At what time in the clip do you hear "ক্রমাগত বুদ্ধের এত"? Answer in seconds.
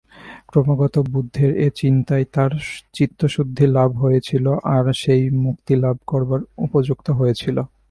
0.47-1.73